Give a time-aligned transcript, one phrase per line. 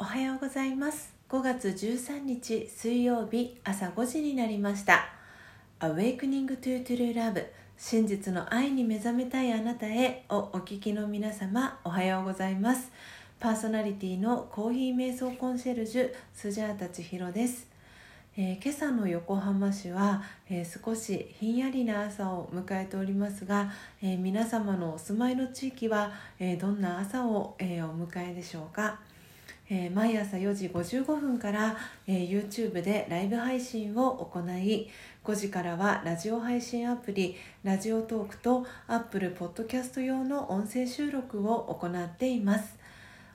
[0.00, 1.12] おはようございます。
[1.28, 5.08] 5月13日水曜日朝5時になりました。
[5.80, 7.46] Awakening to True Love
[7.76, 12.92] 真実の愛に目覚めたいあなたへをお聞きの皆様おはようございます。
[13.40, 17.66] パーソナリティのコーヒー瞑想コンシェルジュスジャータ千尋です。
[18.36, 29.00] えー、今朝の横浜市は、えー、少しひんやりな朝を迎えておりますが、えー、皆様のお住まいの地域は、えどんな朝を、えお迎えでしょうか、
[29.70, 31.76] え毎朝4時55分から、
[32.06, 34.88] え YouTube でライブ配信を行い
[35.24, 42.78] 5時からはラジオ配信アプリラジオトークと Apple Podcast 用の音声収録を行っています。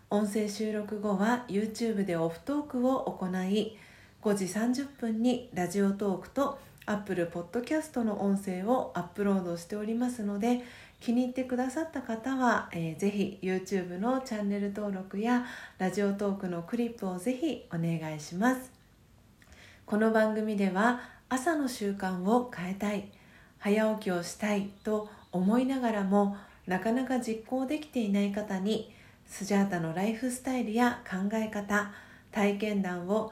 [0.10, 3.78] 音声収録後は YouTube でオフトークを行い
[4.24, 10.62] 5時30分にラジオトークと Apple Podcast の音声をアップロードしておりますので
[11.00, 15.46] 気に入ってくださった方は、えー、ぜひ YouTube のチャンネル登録や
[15.78, 18.72] ラジオトークのクリップをぜひお願いします。
[19.86, 23.12] この番組では朝の習慣を変えたい
[23.60, 28.94] 早起きをしたいと思いながらもなかなか実行できていない方に
[29.26, 31.92] スジャータのライフスタイルや考え方
[32.32, 33.32] 体験談を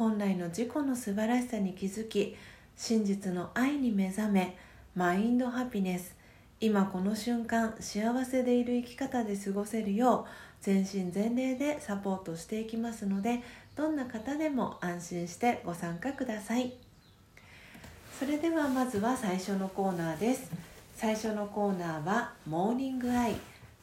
[0.00, 2.34] 本来の自己の素晴らしさに気づき
[2.74, 4.56] 真実の愛に目覚め
[4.94, 6.16] マインドハピネス。
[6.58, 10.30] 今この瞬間幸せでいる生き方で過ごせるよう
[10.62, 13.42] 全身全霊でサポートしていきますので
[13.76, 16.72] どんな方でも安心してご参加ください。
[18.18, 20.50] それではまずは最初のコーナーです。
[20.96, 23.34] 最初のコーナーは「モーニングアイ」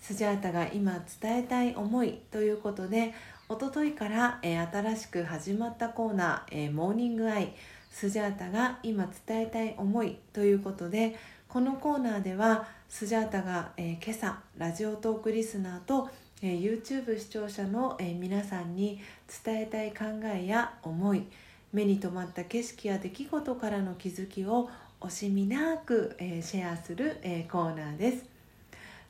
[0.01, 3.13] スジャータが今伝えたい思いということで
[3.49, 7.53] おとといから、えー、新しく始まったコーナー、えー、モーニングアイ
[7.89, 11.15] スジャータが今伝えたい思いということで
[11.47, 16.09] このコーナーではスジャータが、えー、今朝ラジオトークリスナーと、
[16.41, 18.99] えー、YouTube 視聴者の、えー、皆さんに
[19.45, 21.23] 伝えたい考えや思い
[21.71, 24.69] 目に留まった景色や出来事からの気づきを
[24.99, 28.25] 惜しみなく、えー、シェアする、えー、コーナーです。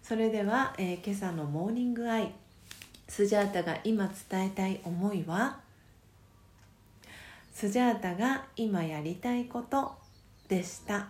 [0.03, 2.31] それでは、えー、今朝のモーニングアイ
[3.07, 5.59] スジャータが今伝えたい思いは？
[7.53, 9.95] スジャータが今やりたいこと
[10.47, 11.07] でした、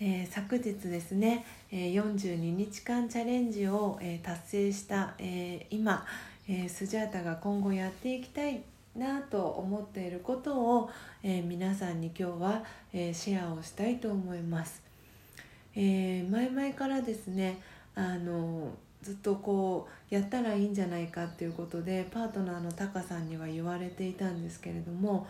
[0.00, 6.06] えー、昨日ですね、え、42日間チャレンジを、え、達成した、え今、
[6.48, 8.62] えスジャータが今後やっていきたい
[8.96, 10.90] なと思っていることを、
[11.22, 12.64] え皆さんに今日は、
[12.94, 14.80] えシェアをしたいと思います、
[15.76, 17.60] え前々からですね
[17.94, 18.70] あの
[19.08, 25.26] ずっとこうやったらいいんじゃないかっていうことでパートナーのタカさんには言われていたんですけれども、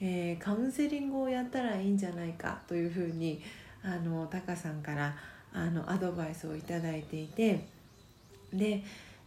[0.00, 3.40] えー、カウンセリングをやったらいいんじゃないかというふうに
[3.84, 5.14] あのタカさんから
[5.52, 7.64] あのアドバイスを頂いていて
[8.52, 8.82] で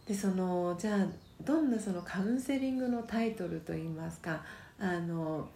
[0.06, 1.06] でそのじゃあ
[1.42, 4.42] どんなそのカウンセリングのタイトルといいますか
[4.78, 5.48] あの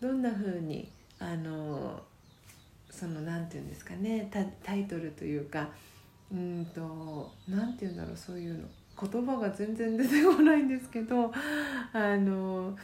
[0.00, 0.88] どんなふうに
[1.18, 2.00] あの
[2.88, 4.30] その何て言うんですかね
[4.62, 5.70] タイトルというか
[6.32, 8.66] うんと何て言うんだろうそういうの。
[8.98, 11.30] 言葉が全然出てこないんですけど
[11.92, 12.74] あの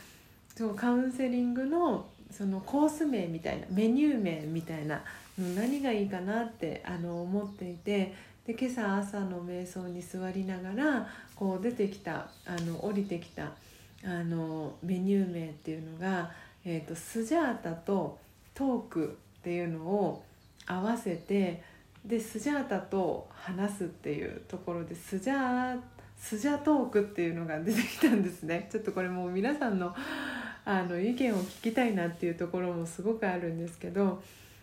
[0.54, 5.02] そうカウンセリングのそのコース名みたいなメニュー名みたいな
[5.38, 8.14] 何がいいかなってあの思っていて
[8.46, 13.52] で今朝朝の瞑想に座りながらこう出てきたあの降りてきた
[14.04, 16.30] あのメニュー名っていうのが、
[16.64, 18.18] えーとスジャータと
[18.54, 20.24] トークっていうのを
[20.66, 21.62] 合わせて
[22.04, 25.80] でスジャータと話すっていうところでスジャー
[26.16, 28.68] スジャトークっていうのが出てきたんですね。
[28.70, 29.94] ちょっとこれもう皆さんの
[30.64, 34.22] あの意見を聞きたいなっていうところもすごくあるんですけど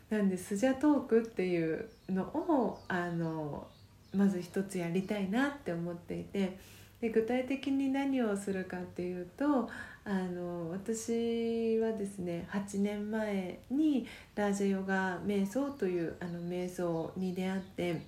[0.09, 3.67] なんでスジャートークっていうのをあの
[4.15, 6.57] まず一つやりたいなって思っていて
[7.01, 9.69] で具体的に何をするかっていうと
[10.05, 14.05] あの私はですね8年前に
[14.35, 18.01] ラージャヨガ瞑想というあの瞑想に出会って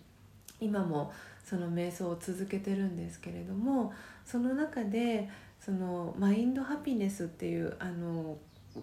[0.59, 1.11] 今も
[1.43, 3.93] その瞑想を続けてるんですけれども
[4.25, 5.29] その中で
[5.59, 8.37] そのマインドハピネスっていうあの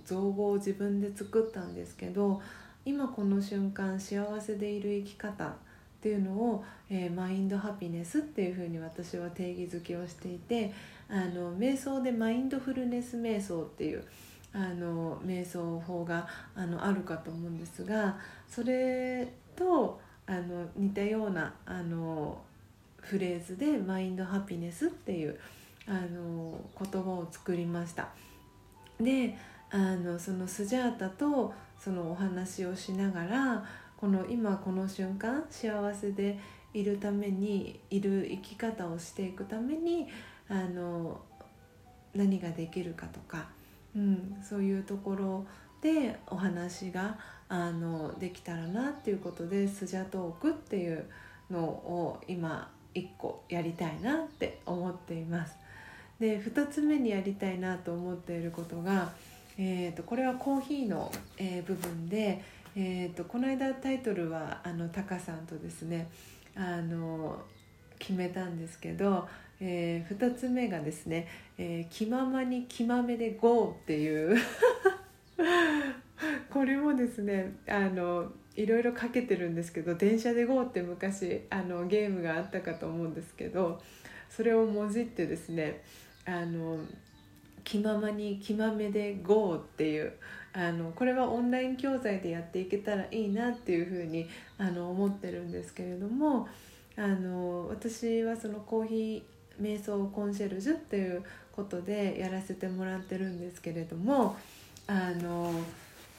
[0.04, 2.40] 造語を自分で作ったんですけど
[2.84, 5.54] 今この瞬間幸せでいる生き方
[6.08, 10.72] っていうのを、えー、マインドハピネスっていうふうに私は定義づけをしていて
[11.10, 14.04] あの瞑想でマインドフルネス瞑想っていう
[14.54, 18.16] あの瞑想法があのあるかと思うんですが
[18.48, 22.38] それとあの似たようなあの
[23.00, 25.38] フレーズでマインドハピネスっていう
[25.86, 28.08] あの言葉を作りました。
[28.98, 29.36] で
[29.70, 33.64] あのそのスジャータとそのお話をしながら
[33.98, 36.38] この今この瞬間幸せで
[36.72, 40.06] いるためにいる生き方をしていくために
[40.48, 41.20] あの
[42.14, 43.48] 何ができるかとか、
[43.96, 45.46] うん、そういうところ
[45.82, 47.18] でお話が
[47.48, 51.04] あのできたらなっていうことでスジャトークっていう
[51.50, 55.56] のを今1個やりたいなって思っています。
[56.20, 59.12] で2つ目にやりたいなと思っていることが、
[59.56, 62.42] えーと、これはコーヒーの、えー、部分で、
[62.80, 66.08] えーと、この間タイトルはあのタカさんとですね
[66.54, 67.42] あの
[67.98, 69.26] 決めたんですけど、
[69.60, 71.26] えー、2つ目がですね
[71.58, 74.36] 「えー、気ままに気まめで GO」っていう
[76.50, 83.82] これもですねあのいろいろかけてるんですけど「電車で GO」って昔あのゲームがあったかと思うんですけど
[84.30, 85.82] それをもじってですね
[86.24, 86.78] あの
[87.64, 90.12] 気ままに気まめで GO っていう
[90.58, 94.28] あのこれはオンライン教材でやっていけたらいいなっていうふうに
[94.58, 96.48] あの思ってるんですけれども
[96.96, 101.22] あの私はそのコーヒー瞑想コンシェルジュっていう
[101.52, 104.36] ことでやらせてもらってるんですけれども
[104.88, 105.52] あの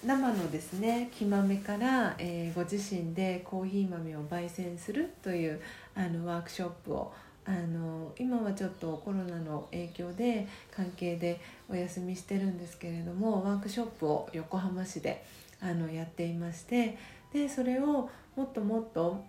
[0.05, 5.59] 生のですね木豆から、えー、ご自身でコーヒー豆を焙煎するという
[5.95, 7.11] あのワークショップを
[7.49, 15.25] あの今はちょっとコロナの影響で関係でお休みしてるんですけれどもワークショップを横浜市で
[15.59, 16.95] あのやっていまして
[17.33, 19.25] でそれをもっともっと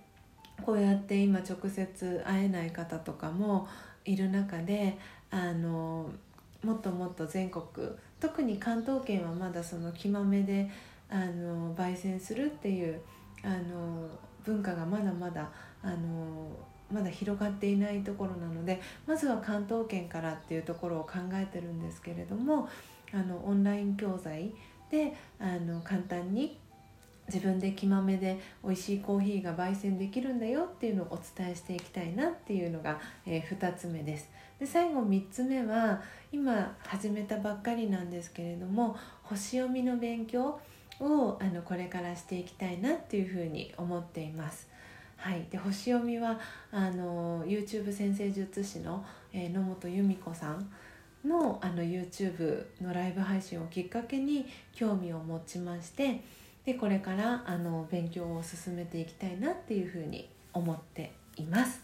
[0.67, 3.67] こうやって今直接会えない方とかも
[4.05, 4.99] いる中で
[5.31, 6.11] あの
[6.63, 7.65] もっともっと全国
[8.21, 10.71] 特に関東圏はまだその木豆で
[11.09, 13.01] あの焙煎するっていう
[13.43, 14.07] あの
[14.45, 15.51] 文化がまだまだ
[15.83, 16.51] あの
[16.93, 22.69] まだ広がっていないところなのでまずは関東圏からっていうところを考えてるんですけれども
[23.13, 24.53] あのオンライン教材
[24.91, 26.59] であの簡単に
[27.33, 34.29] 自分で木豆で美味しいコーヒーが焙煎できるんだよっていうのをお伝えしていきたいなっていうのが、えー、2つ目です。
[34.59, 36.03] で最後3つ目は
[36.33, 40.61] 今始めたばっかりなんですけれども星読みの勉強
[41.01, 44.70] をあのこれからしていきたいなっていうふうに思っています。
[45.21, 46.41] はい、で星読みは
[46.73, 50.73] あの YouTube 先生術師の、えー、野本由美子さん
[51.29, 56.23] のあの YouTube のライブ配信をきっかけに興味を持ちまして
[56.65, 61.83] でこれからあの勉強を進めていきたいなっていうふうに思っています。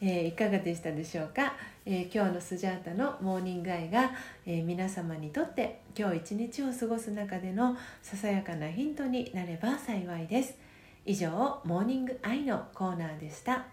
[0.00, 4.12] えー、いかがでしたでしょうか、えー、今日のスジャータのモーニングアイが、
[4.46, 10.67] えー、皆様にとって今日一日を過ごす中でのささやかなヒントになれば幸いです。
[11.08, 11.30] 以上
[11.64, 13.64] モーニングアイのコーナーでした。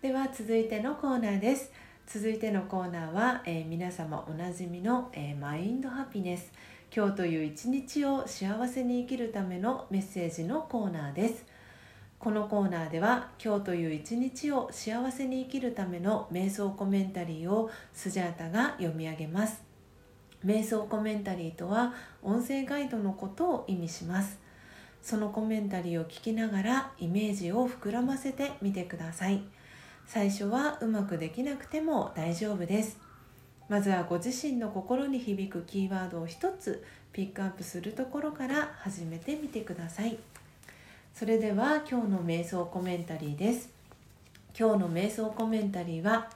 [0.00, 1.72] では続いてのコーナーです。
[2.06, 6.52] 続いてのコーナーは、え皆様おなじみの、えマインドハピネス。
[6.94, 11.44] 今日という一日を幸せに生きるためのメッセージのコーナーです。
[12.20, 19.64] このコーナーでは今日という一日を幸せに生きるための瞑想コメンタリーをスジャータが読み上げます。
[20.44, 24.49] 瞑想コメンタリーとは音声ガイドのことを意味します。
[25.02, 29.42] そのコメンタリーを聞きながらイメージを膨らませてみてください。
[30.06, 32.98] 最初はうまくできなくても大丈夫です。
[33.68, 40.18] まずはご自身の心に響くキーワードを一つピックアップするところから始めてみてください。
[41.14, 43.70] それでは今日の瞑想コメンタリーです。
[44.58, 46.28] 今日の瞑想コメンタリーは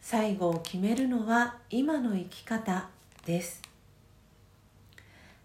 [0.00, 2.88] 最後を決めるのは今の生き方
[3.26, 3.62] です。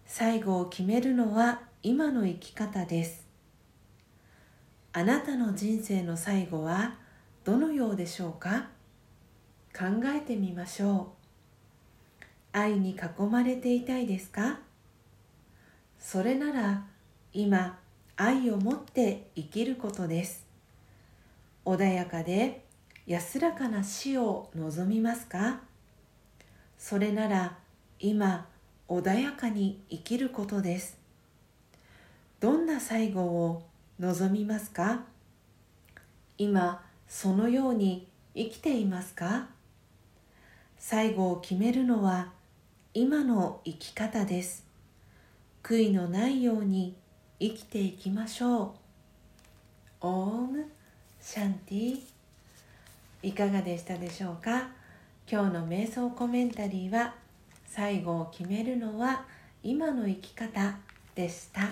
[0.06, 3.24] 最後を決めるのは今の生き方です。
[4.92, 6.96] あなたの人生の最後は
[7.44, 8.66] どのようでしょうか？
[9.72, 11.12] 考えてみましょ
[12.22, 12.24] う。
[12.52, 14.58] 愛に囲まれていたいですか？
[16.00, 16.84] それなら
[17.32, 17.78] 今
[18.16, 20.46] 愛を持って生きることです。
[21.64, 22.64] 穏やかで
[23.06, 25.60] 安らかな死を望みますか？
[26.76, 27.56] それなら
[28.00, 28.48] 今
[28.88, 30.98] 穏やかに生きることです。
[32.40, 33.62] どんな最後を
[33.98, 35.00] 望みますか？
[36.36, 39.48] 今そのように生きていますか？
[40.78, 42.30] 最後を決めるのは
[42.94, 44.64] 今の生き方です。
[45.64, 46.94] 悔いのないように
[47.40, 48.70] 生きていきましょう。
[50.00, 50.64] オーム
[51.20, 52.00] シャンティ
[53.24, 54.68] いかがでしたでしょうか？
[55.28, 57.14] 今日の瞑想コメンタリーは
[57.66, 59.24] 最後を決めるのは
[59.64, 60.76] 今の生き方
[61.16, 61.62] でした。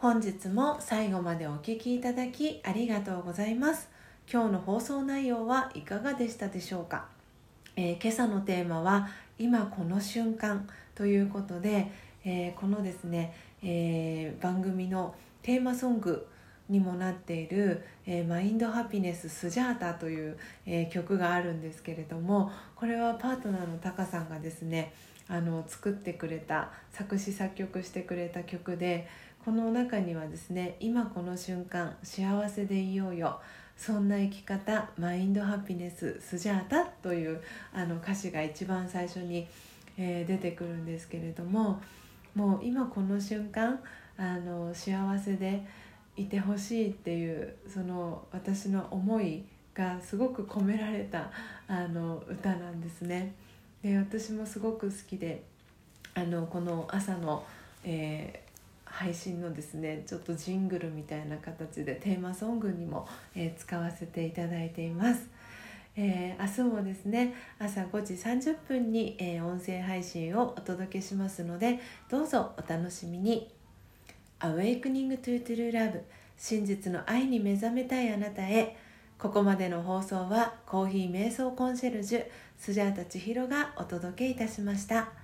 [0.00, 3.88] 本日も最後までお聴きいただきありがとうございます。
[4.32, 7.06] 今日の放送内容はいかがでしたでしょうか、
[7.74, 9.08] えー、今朝のテーマは
[9.40, 11.90] 今この瞬間ということで、
[12.24, 16.28] えー、このですね、えー、番組のテーマソング
[16.68, 24.92] にもなっている「えー、マインドハピネススジャータ」という、えー、曲があるんですけれどもこれはパートナーのタカさんがですね
[25.26, 29.08] あの作ってくれた作詞作曲してくれた曲で
[29.44, 33.40] この中にはですね「今この瞬間幸せでいようよ」
[33.76, 37.40] そんな生き方マインドハピネススジャータという
[37.72, 39.46] あの歌詞が一番最初に、
[39.96, 41.80] えー、出てくるんですけれども
[42.34, 43.78] もう今この瞬間
[44.16, 45.64] あの幸せで
[46.16, 51.30] いてほしいっていうその私の思いがすごく込められた
[51.68, 53.34] あの歌なんですね。
[53.80, 55.44] で私もすごく好きで
[56.14, 57.44] あのこの朝の、
[57.84, 58.47] えー、
[58.90, 65.28] 配信のですねちょっとジングルみたいな形でテーマソングにも、えー、使わせていただいています。
[65.96, 73.50] えー、明日もですね朝5時30分に、え音声配信をお届けしますのでどうぞお楽しみに。
[74.40, 76.02] Awakening to True Love
[76.36, 78.76] 真実の愛に目覚めたいあなたへ
[79.18, 82.24] ここまでの放送はコーヒー瞑想コンシェルジュ
[82.56, 85.17] スジャータ千尋がお届けいたしました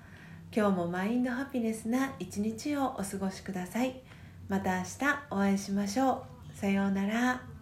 [0.57, 4.01] 今日もマインドハピネスな一日をお過ごしください。
[4.49, 4.89] また明日
[5.33, 6.57] お会いしましょう。
[6.57, 7.54] さようなら。